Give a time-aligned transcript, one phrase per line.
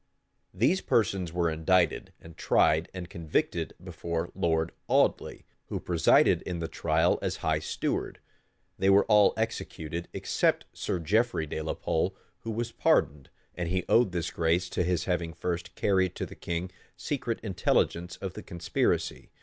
[0.51, 6.67] These persons were indicted, and tried, and convicted, before Lord Audley, who presided in the
[6.67, 8.19] trial as high steward;
[8.79, 13.85] they were all executed, except Sir Geoffrey de la Pole, who was pardoned; and he
[13.87, 18.41] owed this grace to his having first carried to the king secret intelligence of the
[18.41, 19.29] conspiracy.